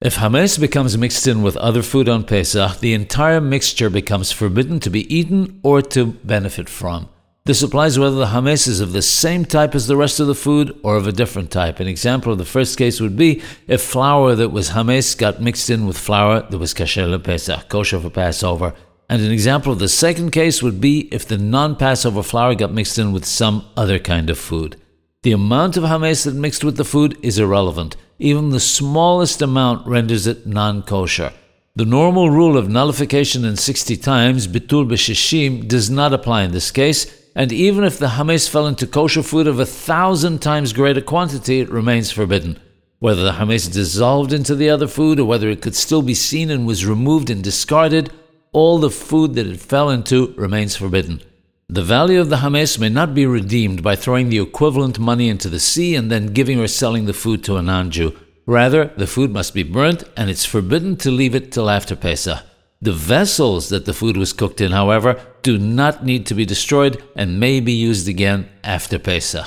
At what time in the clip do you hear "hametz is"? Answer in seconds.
8.26-8.78